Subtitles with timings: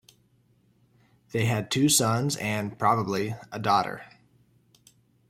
[1.31, 4.01] They had two sons and, probably, a daughter.